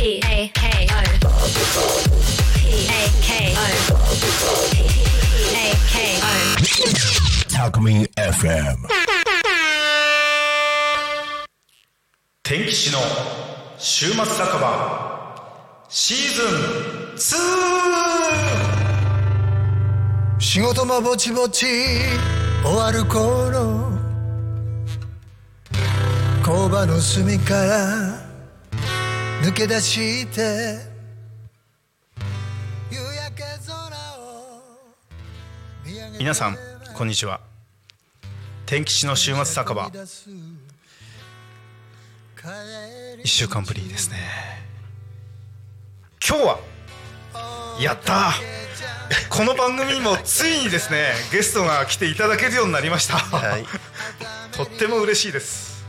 [0.00, 1.04] P A K O
[2.56, 3.60] P A K O
[4.70, 4.80] P
[5.52, 8.88] A K O タクミン FM
[12.42, 12.98] 天気師の
[13.76, 17.36] 週末酒場シーズン
[20.38, 20.40] 2!
[20.40, 21.66] 仕事もぼちぼち。
[22.64, 23.90] 終わる頃。
[26.42, 28.09] 工場の隅から
[29.40, 30.40] 抜け出して
[32.90, 33.78] 夕焼け空
[34.18, 34.52] を
[35.82, 36.18] 見上げて。
[36.18, 36.58] 皆さん
[36.94, 37.40] こんにちは。
[38.66, 39.88] 天気師の週末酒場。
[39.88, 40.06] 1
[43.24, 44.18] 週間ぶりですね。
[46.22, 46.58] 今日は
[47.80, 48.32] やったー。
[49.30, 53.64] この番組にもついにですねゲストが来ていただけるようになりました、はい、
[54.52, 55.82] とっても嬉しいです、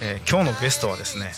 [0.00, 1.32] えー今日のゲストはですね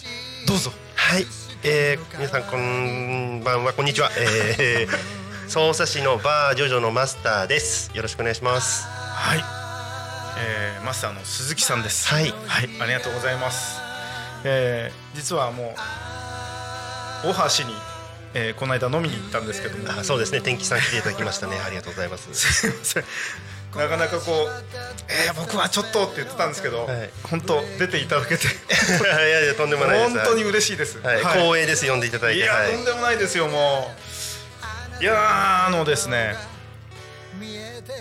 [0.46, 0.72] どうぞ
[1.10, 1.26] はい、
[1.64, 7.90] えー、皆さんこんばんはこんにちは、えー、匝瑳市のバージョジョのマスターです。
[7.96, 8.86] よろしくお願いします。
[8.86, 9.40] はい、
[10.38, 12.06] えーマスターの鈴木さんです。
[12.06, 12.32] はい。
[12.46, 13.80] はい、ありがとうございます、
[14.44, 15.74] えー実はも
[17.24, 17.74] う大橋に、
[18.34, 19.90] えーこの間飲みに行ったんですけども。
[19.90, 20.40] あそうですね。
[20.40, 21.58] 天気さん来ていただきましたね。
[21.58, 22.28] ありがとうございます。
[22.38, 23.04] すいません
[23.76, 24.64] なかなかこう
[25.08, 27.10] 「えー僕はちょっと」って言ってたんですけど、はい。
[27.24, 28.46] 本当出ていただけて。
[28.48, 28.48] い
[29.30, 30.10] やいやとんでもないです。
[30.18, 31.24] 本当に嬉しいです、はい、はい。
[31.24, 32.72] 光栄です呼んでいただいいや、てはい。
[32.72, 33.94] とんでもないですよも
[35.00, 35.02] う。
[35.02, 36.36] いやーあのですね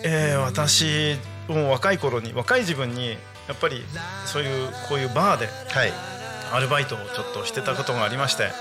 [0.04, 1.18] えー私
[1.48, 3.18] もう若い頃に若い自分に
[3.48, 3.86] やっぱり
[4.26, 5.94] そういうこういうバーではい。
[6.52, 8.52] アルバイトをちょっとしてたことがありまして、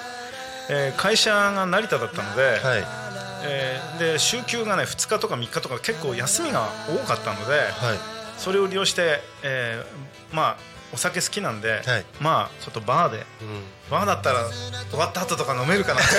[0.69, 2.84] えー会社が成田だったので,、はい
[3.44, 7.98] えーで週休がね2日とか3日とか結構休みが多かったので、はい。
[8.39, 10.56] それを利用して、えーまあ
[10.91, 12.05] お酒好きなんで、はい。
[12.20, 13.62] まあちょっとバーでうん。
[13.91, 14.48] バーだったら
[14.91, 16.14] 終わった後とか飲めるかなとか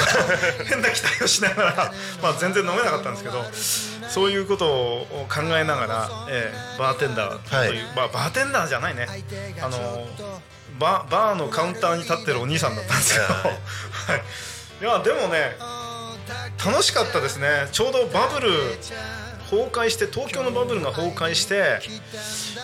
[0.65, 3.43] 変な期待をしながら、まあ、全然飲めなかったんですけど
[4.09, 9.07] そういうことを考えながら、えーバーテンダーという、はまあ、バーテンダーじゃないね。
[9.61, 10.07] あの
[10.79, 13.43] ババーのカウンターに立ってるお兄さんだったんですけど、はい。
[13.43, 13.53] はい、
[14.81, 15.57] いやでもね
[16.63, 17.67] 楽しかったですね。
[17.71, 18.51] ちょうどバブル
[19.49, 21.79] 崩壊して東京のバブルが崩壊して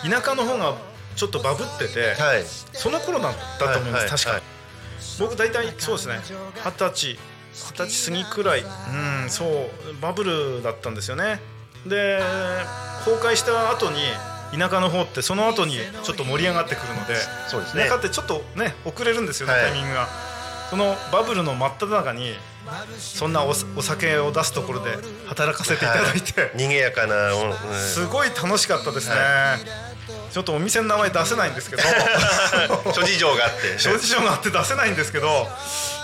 [0.08, 0.76] 田舎の方が
[1.16, 2.44] ちょっとバブってて、はい。
[2.72, 4.42] その頃だったと思います、はいはい確か、はい
[5.18, 6.20] 僕大体そうですね。
[6.62, 7.18] 二十歳
[7.54, 8.60] 二十歳過ぎくらい。
[8.60, 8.64] う
[9.26, 11.40] んそうバブルだったんですよね。
[11.86, 12.20] で
[13.06, 13.96] 崩壊した後に
[14.52, 17.14] 田舎の方ってその後にちょっと盛り上がってくるので
[17.48, 17.84] そうですね。
[17.84, 19.62] 田舎ってちょっとね遅れるんですよね、はい。
[19.62, 20.06] タイミングが
[20.70, 22.34] そのバブルの真っ只中に
[22.98, 24.90] そんなおお酒を出すところで
[25.26, 26.50] 働かせていただいて、はい。
[26.56, 27.56] 賑やかな、うんうん。
[27.74, 29.14] すごい楽しかったですね、
[30.32, 31.82] ちょっとお店の名前出せないんですけど。
[32.92, 33.78] 諸事情があって。
[33.78, 35.48] 諸事情があって出せないんですけど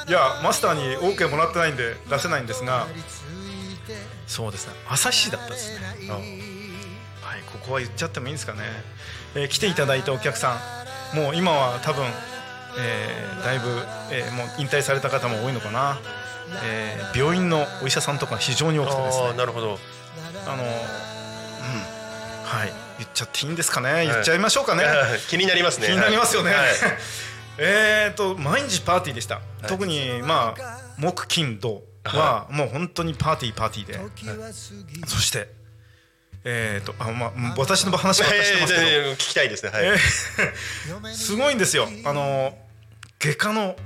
[0.08, 2.86] いやマスターに OK もらってないんで出せないんですが
[4.26, 4.74] そうですね。
[4.88, 6.08] 旭市だったですね。
[7.22, 8.60] はいここは言っちゃってもいいんですかね、
[9.34, 10.58] えー来ていただいたお客さ
[11.14, 12.06] んもう今は多分、
[12.78, 13.68] えーだいぶ、
[14.10, 15.98] えーもう引退された方も多いのかな、
[16.64, 19.26] えー病院のお医者さんとか非常に多くてですね。
[19.26, 19.78] ああなるほど。
[20.46, 20.68] あのうん。
[22.44, 22.72] はい。
[22.98, 24.06] 言っちゃっていいんですかね？
[24.06, 24.84] 言っちゃいましょうかね、
[25.28, 25.86] 気になりますね。
[25.88, 26.68] 気になりますよね、はい。
[27.58, 35.48] えーと毎日パーティーでした、特にまあ木金土はもう本当にパーティーパーティーで、そして
[36.44, 39.70] えーとあまあ私の話ばっかりしてますけど、いやいやいや聞きたいですね。
[39.70, 39.98] はい、えー
[41.14, 41.88] すごいんですよ。
[42.04, 42.56] あの
[43.20, 43.76] 外科の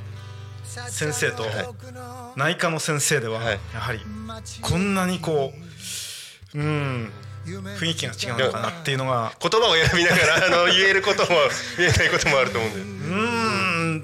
[0.89, 1.47] 先生と
[2.37, 3.61] 内科の先生でははい。
[3.75, 4.01] やはり
[4.63, 5.53] こんなにこ
[6.55, 7.13] ううん
[7.47, 9.33] 雰囲気が違うのかなっていうのが。
[9.41, 11.29] 言葉を選びながらあの言えることも
[11.79, 13.17] 言えないこともあると思うんで、うー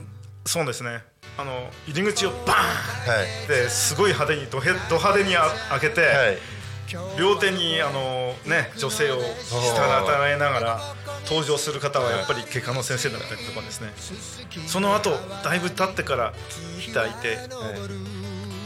[0.03, 0.07] ん
[0.47, 1.03] そうですね。
[1.39, 3.45] あの入り口をバーンはい。
[3.45, 6.39] ってすごい派手にドヘド派手にあ開けて、はい
[7.19, 9.23] 両手にあの、ね、女性を従
[10.29, 10.81] えながら
[11.27, 13.93] 登場する方はやっぱり外科の先生だったりとかですね。
[14.67, 15.11] その後
[15.45, 16.35] だいぶ経ってから
[16.93, 17.39] 開いて、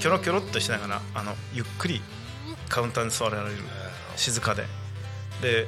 [0.00, 2.00] キョロキョロっとしながらあのゆっくり
[2.68, 3.56] カウンターに座られる
[4.16, 4.64] 静かで。
[5.42, 5.66] で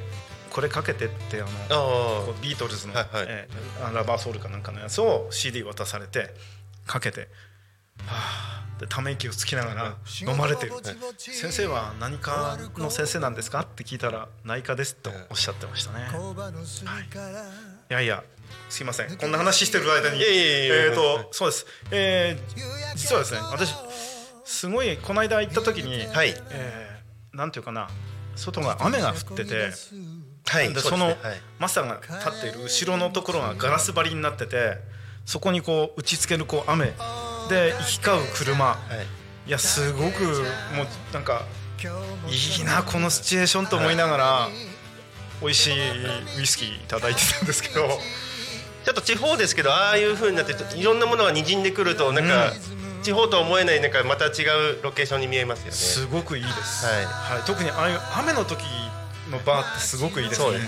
[0.49, 3.25] これかけてってあのビートルズの、はいはい。
[3.27, 6.33] えーラバーソウルかなんかのやつを CD 渡されて
[6.85, 7.27] かけて、は
[8.07, 8.48] あ、
[8.79, 10.73] でため息をつきながら飲まれてる、
[11.17, 16.07] 先生は何かの先生なんですかって聞いたら内科ですとおっしゃってましたね、
[17.89, 17.93] い。
[17.93, 18.23] やいや
[18.69, 19.17] すいません。
[19.17, 20.23] こんな話してる間に。
[20.23, 23.73] えっ、とそうです、えー実はですね私
[24.45, 26.33] すごいこの間行った時に、はい。
[26.51, 27.87] えーなんていうかな
[28.35, 29.71] 外が雨が降ってて
[30.45, 30.73] はい。
[30.73, 31.15] でその
[31.59, 34.77] マスターが立っている後ろのところがガラス張りになってて
[35.25, 36.93] そこにこう打ちつけるこう雨
[37.49, 38.65] で行き交う車。
[38.65, 38.77] は
[39.45, 39.49] い。
[39.49, 40.23] いやすごく
[40.75, 41.45] もうなんか
[42.29, 44.49] いいなこのシチュエーションと思いながら
[45.41, 47.99] 美味しいウイスキーいただいてたんですけど。
[48.85, 52.53] ちょっと地方ですけどああいう風になっていろんなものが滲んでくるとなんか、
[53.03, 54.45] 地方とは思えないなんかまた違
[54.79, 55.71] うロケーションに見えますよね。
[55.73, 57.05] すごくいいです、はい。
[57.05, 58.63] はい、特にああいう雨の時
[59.29, 60.51] のバーってすごくいいですね。
[60.51, 60.59] ね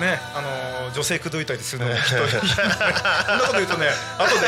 [0.00, 3.88] ねあのー女性口説いたりするのもきっとそ んなこと言うとね
[4.18, 4.46] 後で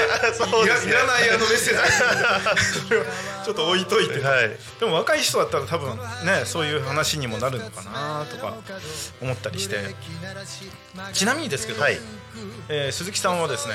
[0.65, 3.05] いらいらないあのメッセージそれを
[3.45, 4.51] ちょっと置いといて、はい。
[4.79, 8.55] でも若い人だったら多分ねそういう話にもなるのかなとか
[9.21, 9.95] 思ったりして。
[11.13, 11.99] ちなみにですけど、はい。
[12.69, 13.75] えー鈴木さんはですね、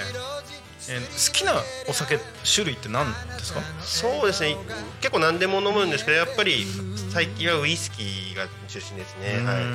[0.90, 1.54] えー好きな
[1.88, 3.62] お酒種類って何ですか？
[3.82, 4.58] そうですね。
[5.00, 6.66] 結構何でも飲むんですけどやっぱり
[7.14, 9.66] 最近はウイスキーが中心ですね、はい。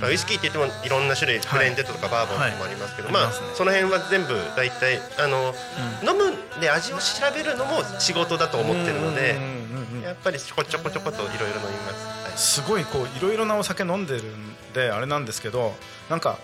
[0.00, 3.48] まあ、ウイスキーって言ってもいろんな種類ブレンデッドとかバーボンとかもありますけど、まあはいますね。
[3.54, 5.54] その辺は全部大体あの、
[6.02, 7.02] 飲むんで味を調
[7.34, 15.74] べるのも仕事だと思ってるのでうんうんうんうんやっぱりちょこちょこちょこといろいろ飲みます、すごいこういろいろなお酒飲んでるんであれなんですけど
[16.08, 16.38] なんか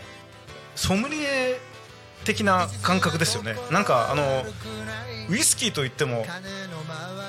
[0.74, 1.60] ソムリエ
[2.26, 3.56] 的な感覚ですよね。
[3.70, 4.44] なんかあの
[5.30, 6.26] ウイスキーといっても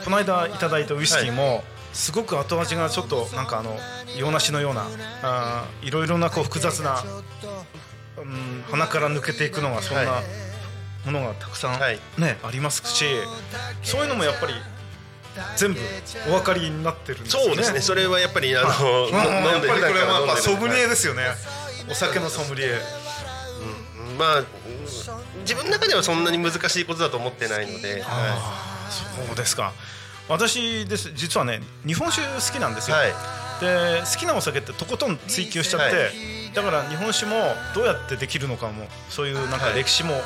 [0.04, 1.64] この間いただいたウイスキーも、
[1.94, 3.78] すごく後味がちょっとなんかあの
[4.18, 4.88] 洋梨のような
[5.24, 7.04] あーいろいろなこう複雑な、
[8.18, 10.24] うん、鼻から抜けていくのがそんなはい。
[11.06, 12.00] ものがたくさん、はい。
[12.18, 13.06] ねありますし
[13.82, 14.54] そういうのもやっぱり
[15.56, 15.80] 全部
[16.28, 17.48] お分かりになってるんですよね。
[17.48, 17.80] そうですね。
[17.82, 19.20] それはやっぱりあの、うんの
[19.54, 21.24] 飲んでやっぱりこれはやっぱソムリエですよね。
[21.90, 22.80] お酒のソムリエ。
[24.18, 24.46] まあうん
[25.42, 29.74] 自分の中ではそんなに難しいことだと思ってないので、はああそうですか。
[30.30, 31.12] 私です。
[31.14, 33.08] 実はね日本酒好きなんですよ、はい。
[33.62, 36.54] で好きなお酒ってとことん追求しちゃって、はい。
[36.54, 37.36] だから日本酒も
[37.76, 40.24] どうやってできるのかもそういうなんか歴史もはい。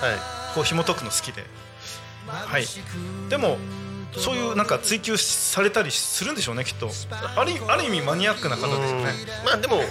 [0.54, 1.46] こう紐解くの好きで。
[2.28, 2.66] はい。
[3.30, 3.58] でも
[4.18, 6.90] そういうなんか追求されたりするんでしょうねきっと。
[7.36, 9.12] あるある意味マニアックな方ですよね。
[9.40, 9.46] うん。
[9.46, 9.84] まあでも好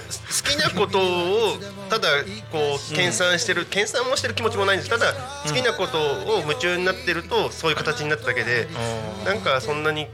[0.45, 1.57] きなことを
[1.89, 2.09] ただ
[2.53, 4.91] こう研鑽してる研鑽もしてる気持ちもないんです。
[4.91, 5.15] ただ
[5.47, 8.69] 好きなことを夢中になってるとそういう形になっただけで
[9.23, 10.07] あなんかそんなに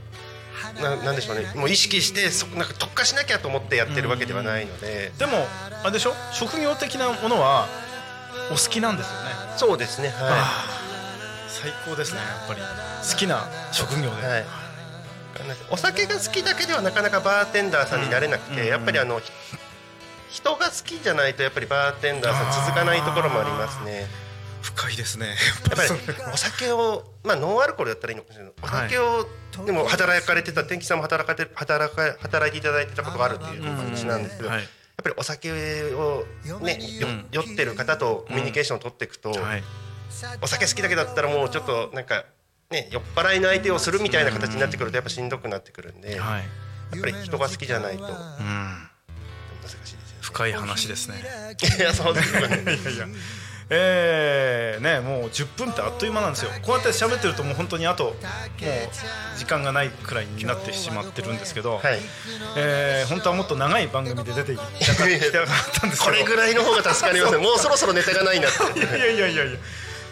[0.81, 1.53] ななんでしょうね。
[1.56, 5.12] もう意識してそなんか特化しなきゃと思ってやってるわけではないので。
[5.17, 5.47] ーでも
[5.82, 6.14] あれでしょ？
[6.32, 7.67] 職業的なものは
[8.50, 9.19] お好きなんですよね。
[9.56, 10.08] そうですね。
[10.08, 10.75] はあー
[11.62, 12.61] 最高ですねやっぱり。
[12.61, 14.44] 好きな職業で、い、はい、
[15.70, 18.67] お酒が好きだけではなかなかバーテンダーさんになれなくて、うん。
[18.67, 19.31] やっぱりあのひ
[20.31, 24.06] 人が好きじゃないとやっぱりバーテンダーさん続かないところもありますね。
[24.61, 25.29] 深いですね。
[25.29, 25.37] やっ
[25.76, 28.53] ぱりお酒をまあノンアルコールだったらいいのかもしれない。
[28.62, 28.91] おはい。
[28.91, 29.26] 酒を、
[29.64, 34.58] でも働かれてた天気さんも働かれて働か働いていただいてたことがあるっていう話なんですけど、はい。
[34.58, 34.69] やっ
[35.03, 35.53] ぱりお酒
[35.94, 36.25] を
[36.61, 39.62] ねよ酔ってる方とコミュニケーションを取っていくと、はい
[40.43, 42.25] お酒好きだけだったらもうちょっとなんか
[42.70, 46.43] ね酔っ払いの相手をするみたいな形になってくるとやっぱしんどくなってくるんで、やはい
[46.97, 48.88] っぱり人が好きじゃないと難うん
[49.64, 51.23] しいですよ深い話ですねね。
[51.79, 52.62] いやそうですよね。
[52.62, 53.06] いやいや
[53.69, 58.14] えー、ねもう10分ってあっという間なんですよこうやって喋ってるともう本当にあともう
[59.37, 61.99] 時間がないくらいになってしまってるんですけど、はい。
[62.56, 65.47] えー本当はもっと長い番組で出てきたかきたかっ
[65.81, 67.44] たんですけどこれぐらいの方が助かりますね。
[67.44, 68.79] もうそろそろネタがないなって。
[68.79, 69.58] いやいやいやいや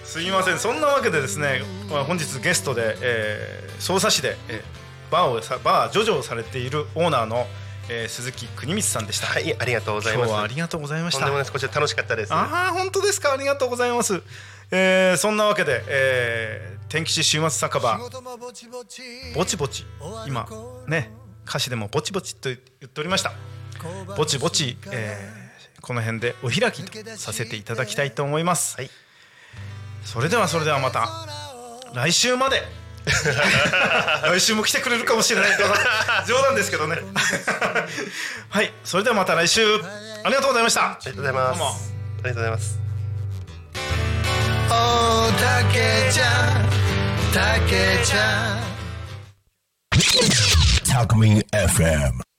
[0.04, 0.58] すいません。
[0.58, 7.46] そんなわけでですね、まあ、本日ゲストで、えー、匝瑳市で、えー、バーをさバージョジョをされているオーナーの、
[7.88, 10.34] えー、鈴木邦光さんでした、はい、ありがとうございます。
[10.34, 11.26] ありがとうございました。
[11.26, 12.32] こちら楽しかったです。
[12.32, 13.32] ああ本当ですか？
[13.32, 14.22] ありがとうございます、
[14.70, 17.98] えー、そんなわけで、えー、天吉週末酒場。
[17.98, 19.86] ぼちぼち。
[20.26, 20.46] 今
[20.86, 21.10] ね
[21.46, 23.32] 歌詞でもぼちぼちと言っておりました。
[24.16, 28.90] ぼちぼち、えー、この辺でお開きとさせていただきたいと思います、はい
[30.04, 31.08] それではそれではまた。
[31.94, 32.62] 来週まで。
[33.04, 35.50] 来週も来てくれるかもしれない。
[36.26, 36.98] 冗談ですけどね。
[38.48, 39.62] はいそれではまた来週。
[40.24, 40.82] ありがとうございました。
[40.92, 41.58] ありがとうございます。
[41.58, 41.70] どうも。
[41.70, 41.74] あ
[42.16, 42.78] りがとうございます。
[44.70, 46.84] おたけちゃん
[47.32, 48.64] たけちゃん
[50.86, 52.33] Talk Me FM.